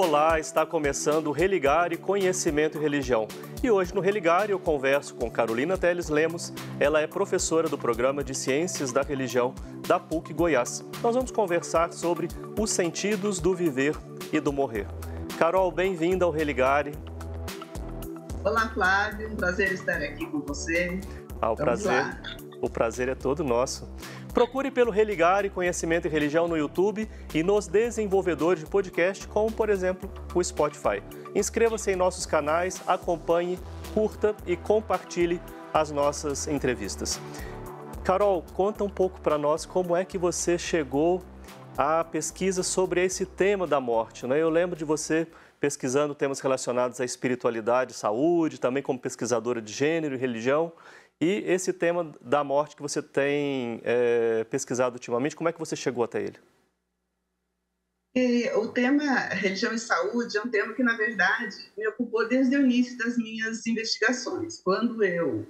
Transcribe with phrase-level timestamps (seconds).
[0.00, 3.26] Olá, está começando o Religare Conhecimento e Religião.
[3.60, 6.52] E hoje no Religare eu converso com Carolina Teles Lemos.
[6.78, 9.52] Ela é professora do programa de Ciências da Religião
[9.88, 10.84] da PUC Goiás.
[11.02, 13.96] Nós vamos conversar sobre os sentidos do viver
[14.32, 14.86] e do morrer.
[15.36, 16.92] Carol, bem-vinda ao Religare.
[18.44, 19.32] Olá, Flávio.
[19.32, 21.00] Um prazer estar aqui com você.
[21.42, 22.04] Ah, o prazer.
[22.62, 23.92] O prazer é todo nosso.
[24.38, 29.68] Procure pelo Religare Conhecimento e Religião no YouTube e nos desenvolvedores de podcast, como por
[29.68, 31.02] exemplo o Spotify.
[31.34, 33.58] Inscreva-se em nossos canais, acompanhe,
[33.92, 35.42] curta e compartilhe
[35.74, 37.20] as nossas entrevistas.
[38.04, 41.20] Carol, conta um pouco para nós como é que você chegou
[41.76, 44.24] à pesquisa sobre esse tema da morte.
[44.24, 44.40] Né?
[44.40, 45.26] Eu lembro de você
[45.58, 50.72] pesquisando temas relacionados à espiritualidade, saúde, também como pesquisadora de gênero e religião.
[51.20, 55.74] E esse tema da morte que você tem é, pesquisado ultimamente, como é que você
[55.74, 56.38] chegou até ele?
[58.14, 62.56] E o tema religião e saúde é um tema que, na verdade, me ocupou desde
[62.56, 64.60] o início das minhas investigações.
[64.60, 65.46] Quando eu,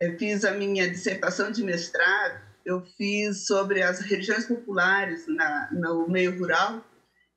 [0.00, 6.08] eu fiz a minha dissertação de mestrado, eu fiz sobre as religiões populares na, no
[6.08, 6.84] meio rural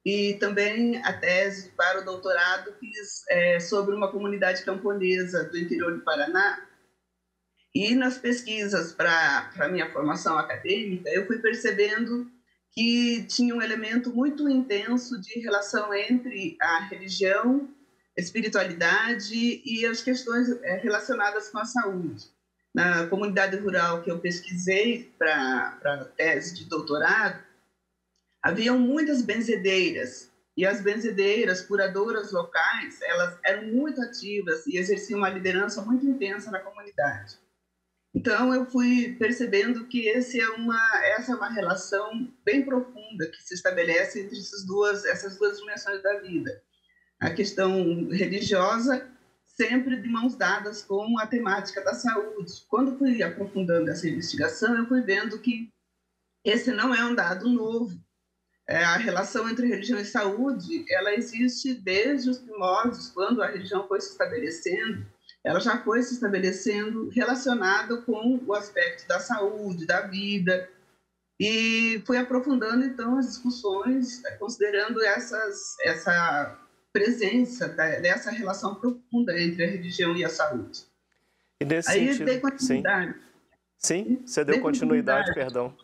[0.05, 5.95] e também a tese para o doutorado fiz é, sobre uma comunidade camponesa do interior
[5.95, 6.63] do Paraná,
[7.75, 12.31] e nas pesquisas para a minha formação acadêmica, eu fui percebendo
[12.71, 17.69] que tinha um elemento muito intenso de relação entre a religião,
[18.15, 22.25] espiritualidade e as questões é, relacionadas com a saúde.
[22.73, 27.43] Na comunidade rural que eu pesquisei para a tese de doutorado,
[28.41, 35.29] haviam muitas benzedeiras, e as benzedeiras, curadoras locais, elas eram muito ativas e exerciam uma
[35.29, 37.37] liderança muito intensa na comunidade.
[38.16, 40.80] Então eu fui percebendo que esse é uma,
[41.17, 46.02] essa é uma relação bem profunda que se estabelece entre essas duas, essas duas dimensões
[46.02, 46.63] da vida.
[47.19, 49.11] A questão religiosa
[49.45, 52.53] sempre de mãos dadas com a temática da saúde.
[52.69, 55.69] Quando fui aprofundando essa investigação, eu fui vendo que
[56.44, 58.00] esse não é um dado novo.
[58.68, 63.88] É, a relação entre religião e saúde, ela existe desde os primórdios, quando a religião
[63.88, 65.06] foi se estabelecendo,
[65.45, 70.67] ela já foi se estabelecendo relacionada com o aspecto da saúde, da vida,
[71.39, 76.59] e foi aprofundando então as discussões, eh, considerando essas, essa
[76.91, 80.83] presença dessa relação profunda entre a religião e a saúde.
[81.62, 83.13] E nesse Aí sentido, dei continuidade.
[83.77, 85.77] Sim, sim você deu continuidade, continuidade, perdão.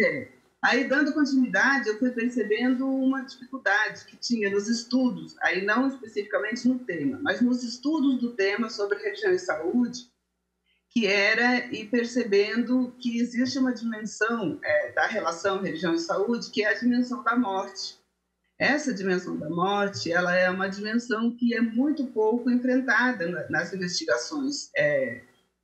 [0.00, 0.41] É.
[0.62, 6.68] Aí, dando continuidade, eu fui percebendo uma dificuldade que tinha nos estudos, aí não especificamente
[6.68, 10.08] no tema, mas nos estudos do tema sobre religião e saúde,
[10.88, 16.62] que era ir percebendo que existe uma dimensão é, da relação religião e saúde, que
[16.62, 17.98] é a dimensão da morte.
[18.56, 24.70] Essa dimensão da morte, ela é uma dimensão que é muito pouco enfrentada nas investigações
[24.76, 25.22] é,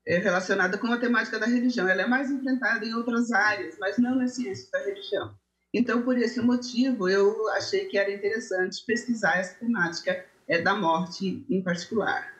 [0.08, 1.86] é relacionada com a temática da religião.
[1.86, 5.34] Ela é mais enfrentada em outras áreas, mas não nas ciências da religião.
[5.72, 11.44] Então, por esse motivo, eu achei que era interessante pesquisar essa temática é, da morte
[11.50, 12.32] em particular.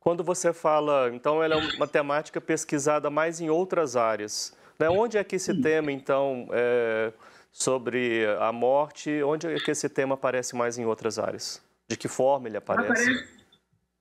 [0.00, 4.56] Quando você fala, então, ela é uma temática pesquisada mais em outras áreas.
[4.78, 4.88] Né?
[4.88, 5.60] Onde é que esse Sim.
[5.60, 7.12] tema, então, é,
[7.52, 11.62] sobre a morte, onde é que esse tema aparece mais em outras áreas?
[11.86, 12.90] De que forma ele aparece?
[12.90, 13.43] Aparece,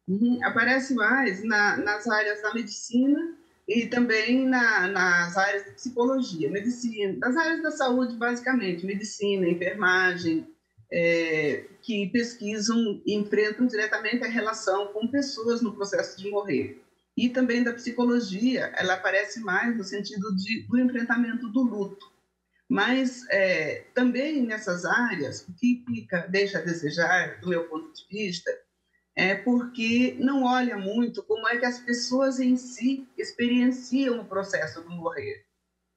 [0.07, 0.39] Uhum.
[0.43, 3.37] Aparece mais na, nas áreas da medicina
[3.67, 10.47] e também na, nas áreas de psicologia, medicina, das áreas da saúde, basicamente, medicina, enfermagem,
[10.91, 16.81] é, que pesquisam e enfrentam diretamente a relação com pessoas no processo de morrer.
[17.15, 22.11] E também da psicologia, ela aparece mais no sentido de, do enfrentamento do luto.
[22.67, 25.83] Mas é, também nessas áreas, o que
[26.29, 28.51] deixa a desejar, do meu ponto de vista,
[29.15, 34.81] é porque não olha muito como é que as pessoas em si experienciam o processo
[34.81, 35.45] do morrer.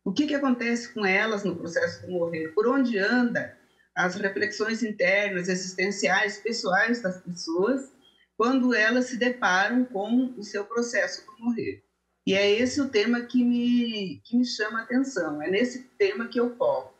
[0.04, 2.48] O que, que acontece com elas no processo do morrer?
[2.48, 3.56] Por onde anda
[3.94, 7.90] as reflexões internas, existenciais, pessoais das pessoas
[8.36, 11.82] quando elas se deparam com o seu processo do morrer.
[12.26, 16.28] E é esse o tema que me, que me chama a atenção, é nesse tema
[16.28, 16.94] que eu foco.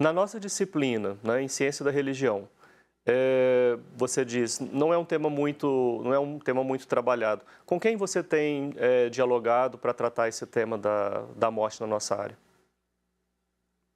[0.00, 2.48] Na nossa disciplina, né, em Ciência da Religião,
[3.12, 7.42] é, você diz, não é um tema muito, não é um tema muito trabalhado.
[7.66, 12.14] Com quem você tem é, dialogado para tratar esse tema da, da morte na nossa
[12.14, 12.38] área?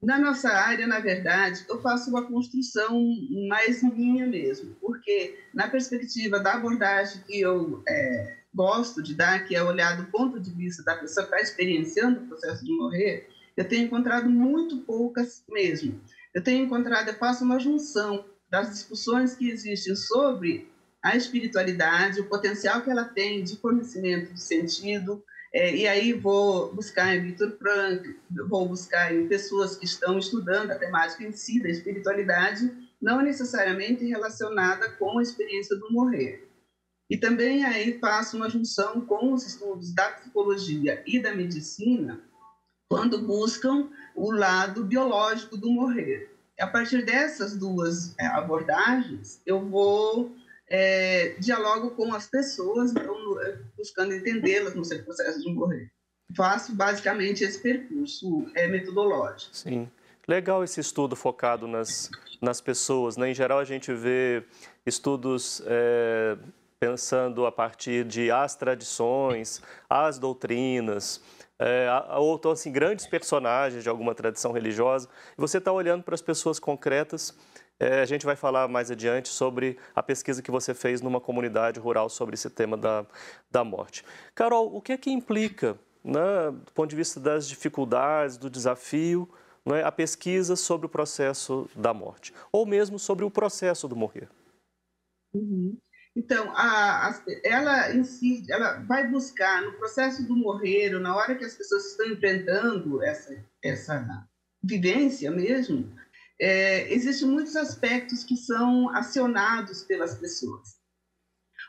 [0.03, 3.01] Na nossa área, na verdade, eu faço uma construção
[3.47, 9.55] mais minha mesmo, porque na perspectiva da abordagem que eu é, gosto de dar, que
[9.55, 13.29] é olhar do ponto de vista da pessoa que está experienciando o processo de morrer,
[13.55, 15.99] eu tenho encontrado muito poucas mesmo.
[16.33, 18.25] Eu tenho encontrado, eu faço uma junção
[18.55, 20.71] das discussões que existem sobre
[21.03, 25.21] a espiritualidade, o potencial que ela tem de conhecimento de sentido,
[25.53, 28.17] é, e aí vou buscar em Victor Frank,
[28.47, 32.71] vou buscar em pessoas que estão estudando a temática em si da espiritualidade,
[33.01, 36.49] não necessariamente relacionada com a experiência do morrer.
[37.09, 42.21] E também aí faço uma junção com os estudos da psicologia e da medicina,
[42.89, 46.34] quando buscam o lado biológico do morrer.
[46.59, 50.35] A partir dessas duas é, abordagens, eu vou
[50.69, 55.91] é, dialogo com as pessoas, então, é, buscando entendê-las no seu processo de morrer.
[56.35, 59.55] Faço basicamente esse percurso é, metodológico.
[59.55, 59.89] Sim.
[60.27, 62.09] Legal esse estudo focado nas,
[62.41, 63.15] nas pessoas.
[63.15, 63.29] Né?
[63.29, 64.43] Em geral, a gente vê
[64.85, 66.35] estudos é,
[66.79, 71.21] pensando a partir de as tradições, as doutrinas,
[71.59, 71.87] é,
[72.17, 75.07] ou então, assim, grandes personagens de alguma tradição religiosa.
[75.37, 77.35] E você está olhando para as pessoas concretas.
[77.79, 81.79] É, a gente vai falar mais adiante sobre a pesquisa que você fez numa comunidade
[81.79, 83.05] rural sobre esse tema da,
[83.51, 84.03] da morte.
[84.33, 89.29] Carol, o que é que implica, né, do ponto de vista das dificuldades, do desafio,
[89.65, 92.33] né, a pesquisa sobre o processo da morte?
[92.51, 94.29] Ou mesmo sobre o processo do morrer?
[95.33, 95.77] Uhum.
[96.15, 101.43] Então, a, a, ela si, ela vai buscar no processo do morrer, na hora que
[101.43, 104.25] as pessoas estão enfrentando essa, essa
[104.63, 105.93] vivência mesmo,
[106.39, 110.77] é, existem muitos aspectos que são acionados pelas pessoas.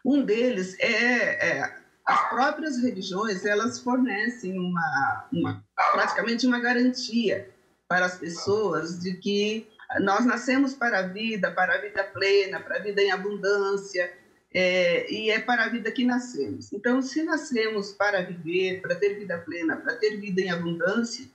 [0.05, 7.51] Um deles é, é as próprias religiões, elas fornecem uma, uma, praticamente uma garantia
[7.89, 9.69] para as pessoas de que
[10.01, 14.13] nós nascemos para a vida, para a vida plena, para a vida em abundância,
[14.59, 16.73] é, e é para a vida que nascemos.
[16.73, 21.27] Então, se nascemos para viver, para ter vida plena, para ter vida em abundância,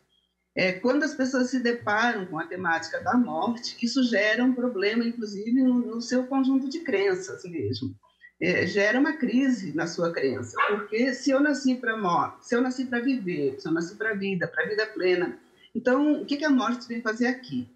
[0.56, 5.06] é, quando as pessoas se deparam com a temática da morte, isso gera um problema,
[5.06, 7.96] inclusive, no, no seu conjunto de crenças mesmo.
[8.42, 12.62] É, gera uma crise na sua crença, porque se eu nasci para morte, se eu
[12.62, 15.38] nasci para viver, se eu nasci para a vida, para a vida plena,
[15.76, 17.70] então o que, que a morte vem fazer aqui?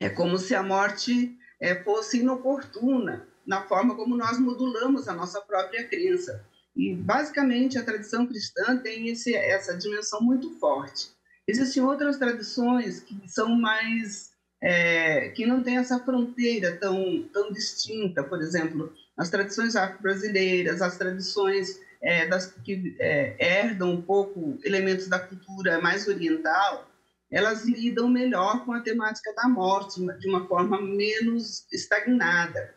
[0.00, 5.40] É como se a morte é, fosse inoportuna na forma como nós modulamos a nossa
[5.40, 6.44] própria crença.
[6.76, 11.08] E, basicamente, a tradição cristã tem esse, essa dimensão muito forte.
[11.46, 14.36] Existem outras tradições que são mais.
[14.60, 20.98] É, que não têm essa fronteira tão, tão distinta, por exemplo, as tradições afro-brasileiras, as
[20.98, 26.90] tradições é, das, que é, herdam um pouco elementos da cultura mais oriental,
[27.30, 32.74] elas lidam melhor com a temática da morte, de uma forma menos estagnada.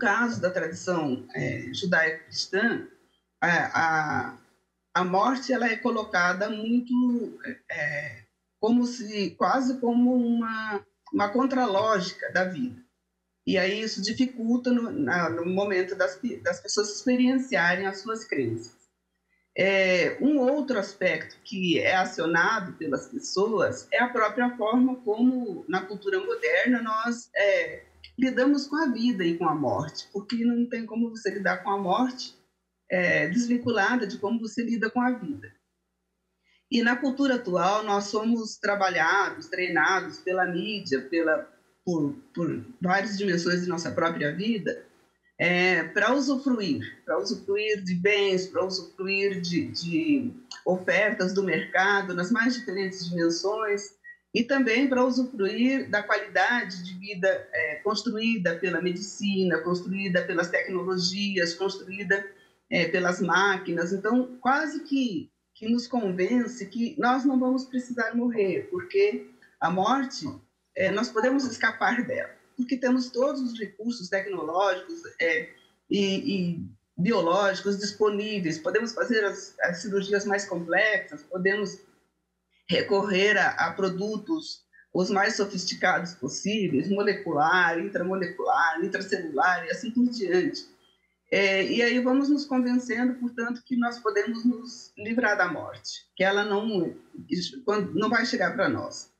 [0.00, 2.88] Caso da tradição é, judaico-cristã,
[3.40, 4.38] a, a,
[4.94, 7.38] a, morte ela é colocada muito
[7.70, 8.22] é,
[8.58, 12.82] como se quase como uma, uma contralógica da vida.
[13.46, 18.80] E aí isso dificulta no, na, no momento das, das pessoas experienciarem as suas crenças.
[19.56, 25.82] É, um outro aspecto que é acionado pelas pessoas é a própria forma como, na
[25.82, 27.84] cultura moderna, nós é,
[28.20, 31.70] lidamos com a vida e com a morte, porque não tem como você lidar com
[31.70, 32.36] a morte
[32.90, 35.50] é, desvinculada de como você lida com a vida.
[36.70, 41.48] E na cultura atual, nós somos trabalhados, treinados pela mídia, pela,
[41.84, 44.86] por, por várias dimensões de nossa própria vida,
[45.38, 50.32] é, para usufruir, para usufruir de bens, para usufruir de, de
[50.66, 53.98] ofertas do mercado nas mais diferentes dimensões,
[54.32, 61.54] e também para usufruir da qualidade de vida é, construída pela medicina, construída pelas tecnologias,
[61.54, 62.24] construída
[62.70, 63.92] é, pelas máquinas.
[63.92, 69.26] Então, quase que, que nos convence que nós não vamos precisar morrer, porque
[69.60, 70.26] a morte,
[70.76, 75.48] é, nós podemos escapar dela, porque temos todos os recursos tecnológicos é,
[75.90, 76.64] e, e
[76.96, 81.80] biológicos disponíveis, podemos fazer as, as cirurgias mais complexas, podemos
[82.70, 90.68] recorrer a, a produtos os mais sofisticados possíveis, molecular, intramolecular, intracelular e assim por diante.
[91.32, 96.24] É, e aí vamos nos convencendo, portanto, que nós podemos nos livrar da morte, que
[96.24, 96.94] ela não,
[97.94, 99.12] não vai chegar para nós.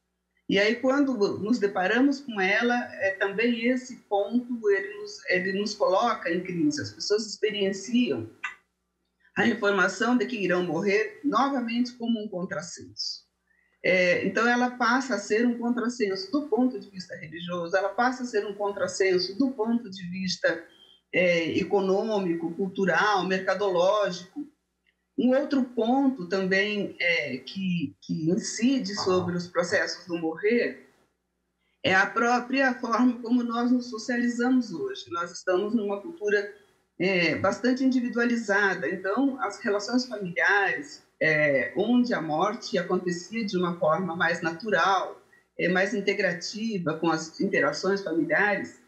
[0.48, 5.74] E aí, quando nos deparamos com ela, é, também esse ponto ele nos, ele nos
[5.74, 6.82] coloca em crise.
[6.82, 8.28] As pessoas experienciam
[9.36, 13.19] a informação de que irão morrer novamente como um contrassenso.
[13.82, 18.22] É, então, ela passa a ser um contrassenso do ponto de vista religioso, ela passa
[18.22, 20.62] a ser um contrassenso do ponto de vista
[21.12, 24.46] é, econômico, cultural, mercadológico.
[25.18, 30.88] Um outro ponto também é, que, que incide sobre os processos do morrer
[31.82, 35.10] é a própria forma como nós nos socializamos hoje.
[35.10, 36.54] Nós estamos numa cultura
[36.98, 44.16] é, bastante individualizada, então as relações familiares, é, onde a morte acontecia de uma forma
[44.16, 45.20] mais natural,
[45.58, 48.80] é, mais integrativa com as interações familiares,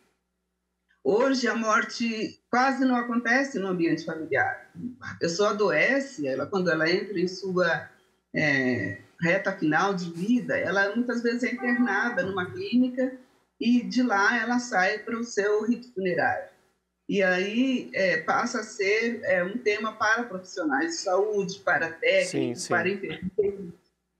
[1.05, 4.71] hoje a morte quase não acontece no ambiente familiar.
[5.01, 7.91] A pessoa adoece, ela quando ela entra em sua
[8.35, 13.13] é, reta final de vida, ela muitas vezes é internada numa clínica
[13.61, 16.52] e de lá ela sai para o seu rito funerário.
[17.09, 22.31] E aí é, passa a ser é, um tema para profissionais de saúde, para técnicos,
[22.31, 22.69] sim, sim.
[22.69, 23.75] para enfermeiros.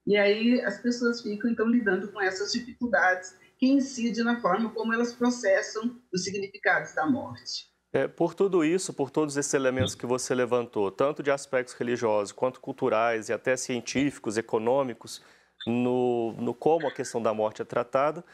[0.05, 4.93] E aí as pessoas ficam então lidando com essas dificuldades que incidem na forma como
[4.93, 7.71] elas processam os significados da morte.
[7.93, 12.31] É, por tudo isso, por todos esses elementos que você levantou, tanto de aspectos religiosos
[12.31, 15.21] quanto culturais e até científicos, econômicos,
[15.65, 18.25] no, no como a questão da morte é tratada,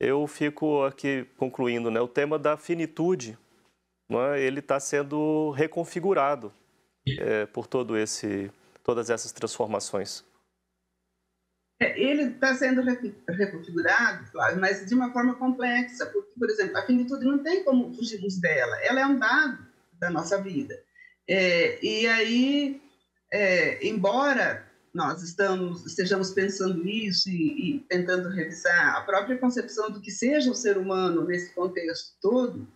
[0.00, 3.38] eu fico aqui concluindo, né, o tema da finitude,
[4.20, 4.40] é?
[4.40, 6.52] ele está sendo reconfigurado
[7.18, 8.50] é, por todo esse,
[8.82, 10.24] todas essas transformações.
[11.80, 12.82] É, ele está sendo
[13.28, 17.92] reconfigurado, Flávio, mas de uma forma complexa, porque, por exemplo, a finitude não tem como
[17.94, 19.66] fugirmos dela, ela é um dado
[19.98, 20.80] da nossa vida.
[21.28, 22.82] É, e aí,
[23.32, 30.00] é, embora nós estamos, estejamos pensando isso e, e, tentando revisar a própria concepção do
[30.00, 32.68] que seja o ser humano nesse contexto todo,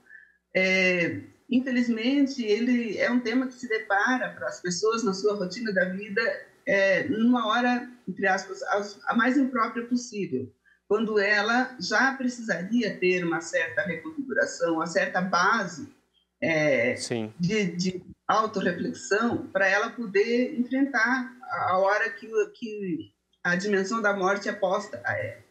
[0.56, 1.20] é,
[1.50, 5.84] infelizmente, ele é um tema que se depara para as pessoas na sua rotina da
[5.90, 6.22] vida
[6.64, 8.60] é, numa hora, entre aspas,
[9.06, 10.50] a mais imprópria possível,
[10.88, 15.92] quando ela já precisaria ter uma certa reconfiguração, uma certa base
[16.40, 16.94] é,
[17.38, 21.36] de, de autorreflexão para ela poder enfrentar
[21.68, 23.12] a hora que, que
[23.44, 25.46] a dimensão da morte é posta a ela.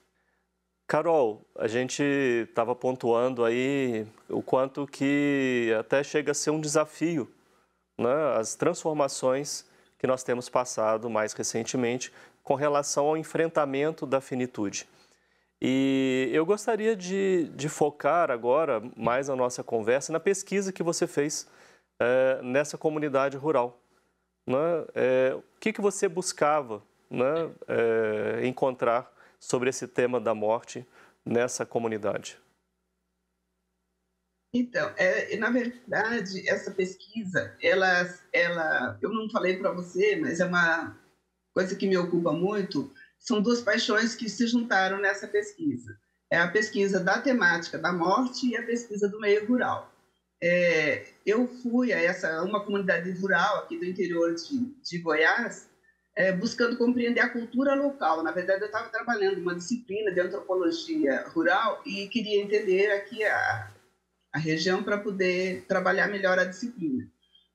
[0.87, 7.27] Carol, a gente estava pontuando aí o quanto que até chega a ser um desafio,
[7.97, 8.37] né?
[8.37, 9.65] as transformações
[9.97, 12.13] que nós temos passado mais recentemente
[12.43, 14.87] com relação ao enfrentamento da finitude.
[15.59, 21.07] E eu gostaria de, de focar agora mais a nossa conversa na pesquisa que você
[21.07, 21.49] fez
[21.99, 23.79] é, nessa comunidade rural.
[24.45, 24.85] Né?
[24.93, 30.85] É, o que, que você buscava né, é, encontrar sobre esse tema da morte
[31.25, 32.37] nessa comunidade?
[34.53, 40.45] Então, é, na verdade, essa pesquisa, ela, ela, eu não falei para você, mas é
[40.45, 40.97] uma
[41.53, 42.89] coisa que me ocupa muito.
[43.19, 45.99] São duas paixões que se juntaram nessa pesquisa.
[46.31, 49.91] É a pesquisa da temática da morte e a pesquisa do meio rural.
[50.41, 55.69] É, eu fui a essa uma comunidade rural aqui do interior de, de Goiás,
[56.15, 58.23] é, buscando compreender a cultura local.
[58.23, 63.71] Na verdade, eu estava trabalhando uma disciplina de antropologia rural e queria entender aqui a,
[64.33, 67.05] a região para poder trabalhar melhor a disciplina.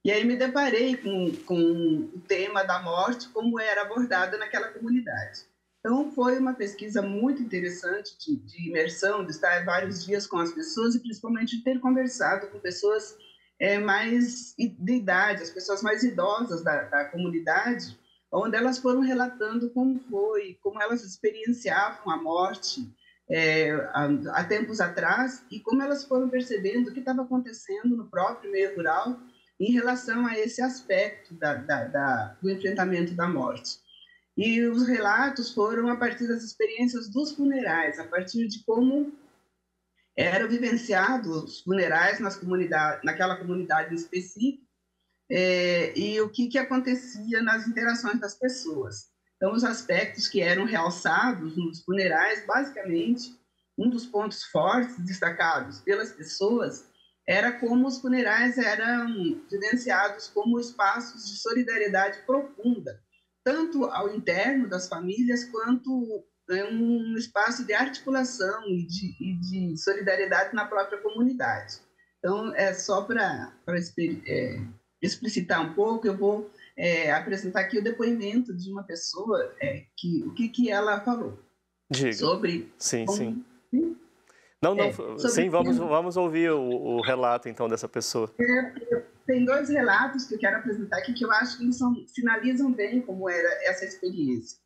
[0.05, 5.43] E aí me deparei com, com o tema da morte, como era abordada naquela comunidade.
[5.79, 10.52] Então, foi uma pesquisa muito interessante de, de, imersão, de estar vários dias com as
[10.52, 13.17] pessoas e principalmente de ter conversado com pessoas
[13.59, 17.99] é, mais de idade, as pessoas mais idosas da, da comunidade,
[18.33, 22.89] onde elas foram relatando como foi, como elas experienciavam a morte,
[23.29, 28.51] é, há, tempos atrás e como elas foram percebendo o que estava acontecendo no próprio
[28.51, 29.19] meio rural
[29.59, 33.79] em relação a esse aspecto da, da, da, do enfrentamento da morte.
[34.37, 39.13] E os relatos foram a partir das experiências dos funerais, a partir de como
[40.17, 44.70] eram vivenciados os funerais nas comunidades, naquela comunidade específica
[45.31, 49.09] é, e o que, que acontecia nas interações das pessoas.
[49.37, 53.39] Então, os aspectos que eram realçados nos funerais, basicamente,
[53.79, 56.85] um dos pontos fortes destacados pelas pessoas
[57.27, 63.01] era como os funerais eram vivenciados como espaços de solidariedade profunda,
[63.45, 69.77] tanto ao interno das famílias quanto né, um espaço de articulação e de, e de
[69.79, 71.79] solidariedade na própria comunidade.
[72.19, 73.55] Então, é só para
[74.27, 74.61] é,
[75.02, 80.23] explicitar um pouco, eu vou é, apresentar aqui o depoimento de uma pessoa é, que
[80.26, 81.38] o que, que ela falou.
[81.90, 82.12] Diga.
[82.12, 83.45] sobre sim como, sim.
[84.62, 88.33] Não não é, sim vamos vamos ouvir o, o, relato então dessa pessoa.
[88.40, 92.73] É, tem dois relatos que eu quero apresentar aqui que eu acho que são, sinalizam
[92.73, 94.59] bem como era essa experiência.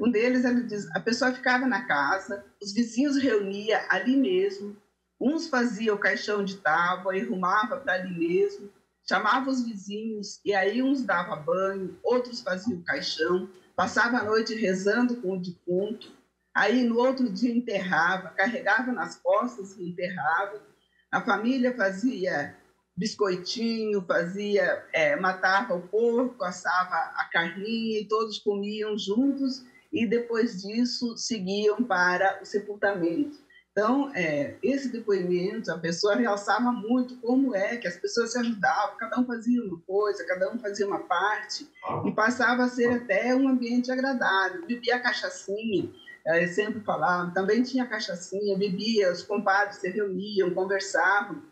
[0.00, 4.76] Um deles ele diz a pessoa ficava na casa os vizinhos reunia ali mesmo
[5.20, 8.68] uns faziam o caixão de tábua e rumava para ali mesmo
[9.08, 15.16] chamava os vizinhos e aí uns dava banho, outros faziam caixão, passava a noite rezando
[15.16, 16.12] com o defunto.
[16.54, 20.62] Aí no outro dia enterrava, carregava nas costas e enterrava.
[21.10, 22.56] A família fazia
[22.96, 30.62] biscoitinho, fazia, é, matava o porco, assava a carninha e todos comiam juntos e depois
[30.62, 33.43] disso seguiam para o sepultamento.
[33.76, 38.96] Então, é, esse depoimento, a pessoa realçava muito como é que as pessoas se ajudavam,
[38.96, 41.68] cada um fazia uma coisa, cada um fazia uma parte,
[42.06, 44.64] e passava a ser até um ambiente agradável.
[44.64, 45.90] Bebia cachaçinha,
[46.24, 51.42] é, sempre falava, também tinha cachaçinha, bebia, os compadres se reuniam, conversavam.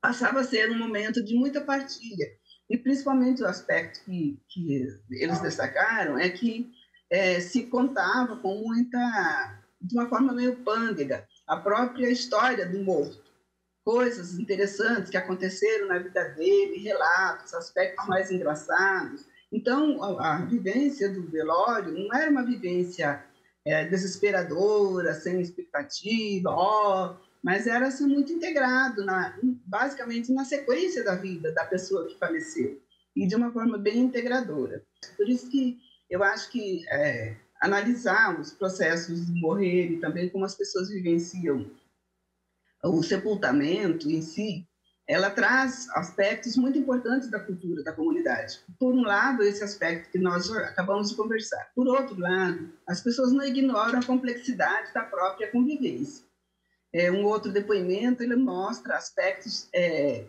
[0.00, 2.26] Passava a ser um momento de muita partilha.
[2.70, 6.70] E principalmente o aspecto que, que eles destacaram é que
[7.10, 13.24] é, se contava com muita, de uma forma meio pândega, a própria história do morto,
[13.82, 19.24] coisas interessantes que aconteceram na vida dele, relatos, aspectos mais engraçados.
[19.50, 23.24] Então, a, a vivência do velório não era uma vivência
[23.64, 31.14] é, desesperadora, sem expectativa, ó, mas era assim, muito integrado, na, basicamente na sequência da
[31.14, 32.78] vida da pessoa que faleceu,
[33.16, 34.82] e de uma forma bem integradora.
[35.16, 35.78] Por isso que
[36.10, 41.70] eu acho que é, analisar os processos de morrer e também como as pessoas vivenciam
[42.84, 44.66] o sepultamento em si,
[45.08, 48.60] ela traz aspectos muito importantes da cultura da comunidade.
[48.78, 51.70] Por um lado, esse aspecto que nós acabamos de conversar.
[51.74, 56.24] Por outro lado, as pessoas não ignoram a complexidade da própria convivência.
[56.92, 60.26] É, um outro depoimento ele mostra aspectos é,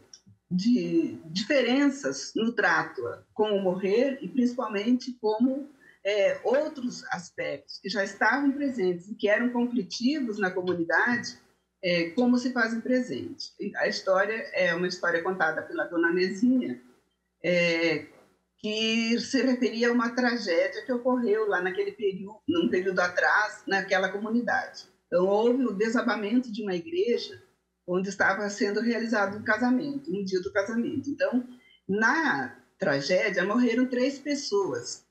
[0.49, 3.01] de diferenças no trato
[3.33, 5.69] com o morrer e principalmente como
[6.09, 11.37] é, outros aspectos que já estavam presentes e que eram conflitivos na comunidade,
[11.83, 13.53] é, como se fazem presente.
[13.75, 16.81] A história é uma história contada pela dona Nezinha,
[17.43, 18.07] é,
[18.57, 24.09] que se referia a uma tragédia que ocorreu lá naquele período, num período atrás, naquela
[24.09, 24.87] comunidade.
[25.05, 27.41] Então, houve o desabamento de uma igreja
[27.87, 31.09] onde estava sendo realizado um casamento, um dia do casamento.
[31.09, 31.47] Então,
[31.87, 35.07] na tragédia, morreram três pessoas,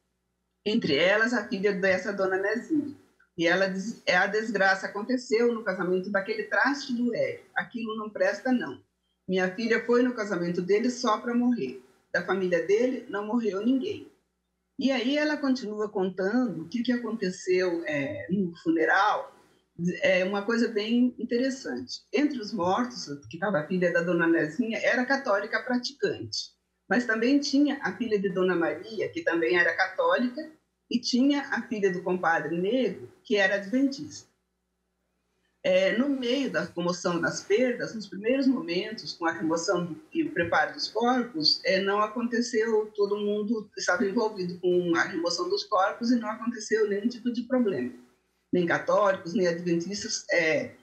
[0.69, 2.95] entre elas a filha dessa dona Nezinha.
[3.37, 7.45] E ela diz, é a desgraça aconteceu no casamento daquele traste do Hélio.
[7.55, 8.83] Aquilo não presta, não.
[9.29, 11.81] Minha filha foi no casamento dele só para morrer.
[12.13, 14.11] Da família dele não morreu ninguém.
[14.79, 19.33] E aí ela continua contando o que, que aconteceu é, no funeral.
[20.03, 22.01] É uma coisa bem interessante.
[22.13, 26.59] Entre os mortos, que estava a filha da dona Nezinha, era católica praticante.
[26.89, 30.51] Mas também tinha a filha de Dona Maria, que também era católica,
[30.91, 34.29] e tinha a filha do compadre negro, que era adventista.
[35.63, 40.33] É, no meio da comoção das perdas, nos primeiros momentos, com a remoção e o
[40.33, 46.11] preparo dos corpos, é, não aconteceu, todo mundo estava envolvido com a remoção dos corpos
[46.11, 47.93] e não aconteceu nenhum tipo de problema.
[48.53, 50.75] Nem católicos, nem adventistas é,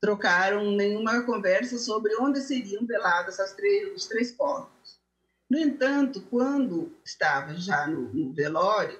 [0.00, 5.00] trocaram nenhuma conversa sobre onde seriam veladas as três, os três corpos.
[5.48, 8.98] No entanto, quando estava já no, no velório,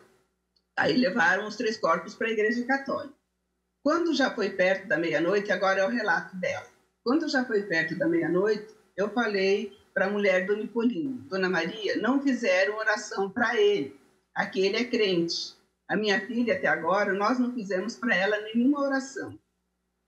[0.76, 3.14] Aí levaram os três corpos para a Igreja Católica.
[3.82, 6.66] Quando já foi perto da meia-noite, agora é o relato dela.
[7.04, 11.96] Quando já foi perto da meia-noite, eu falei para a mulher do Nipolino, Dona Maria,
[11.98, 13.96] não fizeram oração para ele.
[14.34, 15.54] Aquele é crente.
[15.86, 19.38] A minha filha, até agora, nós não fizemos para ela nenhuma oração.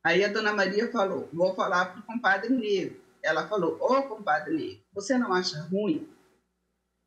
[0.03, 3.01] Aí a Dona Maria falou, vou falar para o compadre Negro.
[3.23, 6.09] Ela falou, ô oh, compadre Negro, você não acha ruim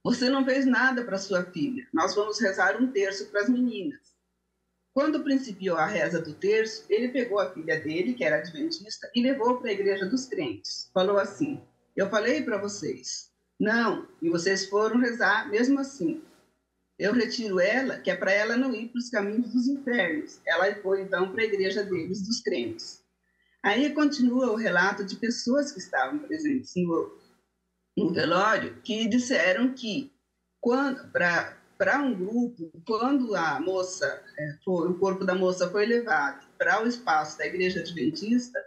[0.03, 1.87] você não fez nada para sua filha.
[1.93, 3.99] Nós vamos rezar um terço para as meninas.
[4.93, 9.21] Quando principiou a reza do terço, ele pegou a filha dele, que era adventista, e
[9.21, 10.89] levou para a igreja dos crentes.
[10.93, 11.61] Falou assim:
[11.95, 13.29] Eu falei para vocês.
[13.59, 16.23] Não, e vocês foram rezar mesmo assim.
[16.97, 20.39] Eu retiro ela, que é para ela não ir para os caminhos dos infernos.
[20.45, 23.01] Ela foi então para a igreja deles, dos crentes.
[23.63, 27.17] Aí continua o relato de pessoas que estavam presentes no,
[27.99, 30.11] no velório que disseram que
[30.61, 36.45] quando para um grupo, quando a moça, é, foi, o corpo da moça foi levado
[36.57, 38.59] para o espaço da igreja adventista,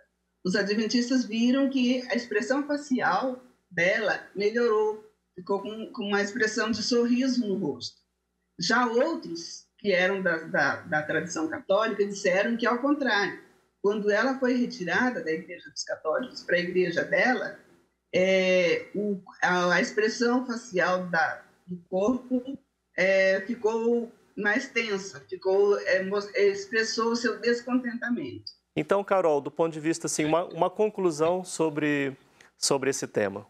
[0.44, 6.82] os adventistas viram que a expressão facial dela melhorou, ficou com, com uma expressão de
[6.82, 8.00] sorriso no rosto.
[8.58, 13.40] Já outros, que eram da, da, da tradição católica, disseram que, ao contrário,
[13.80, 17.58] quando ela foi retirada da igreja dos católicos para a igreja dela,
[18.14, 22.58] é, o, a, a, expressão facial da, do corpo
[22.96, 26.04] é, ficou mais tensa, ficou, é,
[26.48, 28.52] expressou o seu descontentamento.
[28.76, 32.16] Então, Carol, do ponto de vista, assim, uma, uma conclusão sobre,
[32.56, 33.46] sobre esse tema.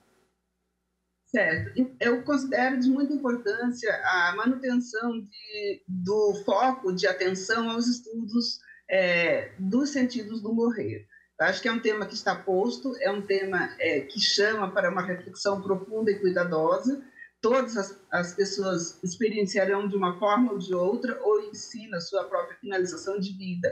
[1.27, 1.96] Certo.
[1.98, 9.53] Eu considero de muita importância a manutenção de, do foco de atenção aos estudos é,
[9.59, 11.07] dos sentidos do morrer.
[11.44, 14.90] Acho que é um tema que está posto, é um tema é, que chama para
[14.90, 17.02] uma reflexão profunda e cuidadosa.
[17.40, 22.00] Todas as, as pessoas experienciarão de uma forma ou de outra, ou em si, na
[22.00, 23.68] sua própria finalização de vida,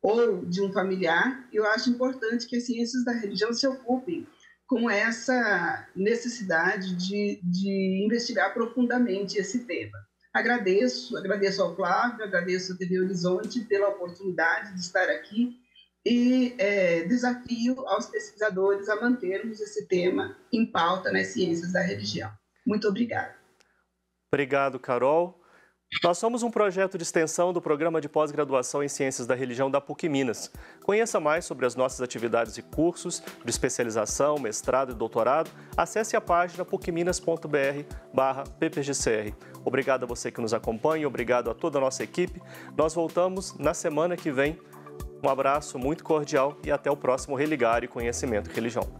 [0.00, 1.46] ou de um familiar.
[1.52, 4.26] Eu acho importante que as ciências da religião se ocupem
[4.66, 9.98] com essa necessidade de, de investigar profundamente esse tema.
[10.32, 15.58] Agradeço, agradeço ao Flávio, agradeço ao TV Horizonte pela oportunidade de estar aqui
[16.04, 22.30] e é, desafio aos pesquisadores a mantermos esse tema em pauta nas ciências da religião.
[22.66, 23.34] Muito obrigada.
[24.32, 25.40] Obrigado, Carol.
[26.04, 29.80] Nós somos um projeto de extensão do Programa de Pós-Graduação em Ciências da Religião da
[29.80, 30.48] PUC Minas.
[30.84, 35.50] Conheça mais sobre as nossas atividades e cursos de especialização, mestrado e doutorado.
[35.76, 39.34] Acesse a página pucminas.br/ppgcr.
[39.64, 42.40] Obrigado a você que nos acompanha, obrigado a toda a nossa equipe.
[42.76, 44.56] Nós voltamos na semana que vem.
[45.22, 48.99] Um abraço muito cordial e até o próximo Religar e Conhecimento e Religião.